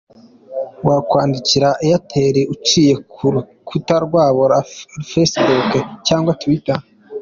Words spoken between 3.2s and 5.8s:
rukuta rwabo ra facebook